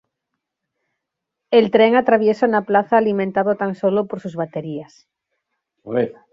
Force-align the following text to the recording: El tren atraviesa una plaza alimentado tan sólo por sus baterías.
El 1.51 1.69
tren 1.69 1.95
atraviesa 1.95 2.47
una 2.47 2.63
plaza 2.63 2.97
alimentado 2.97 3.53
tan 3.55 3.75
sólo 3.75 4.07
por 4.07 4.19
sus 4.19 4.35
baterías. 4.35 5.07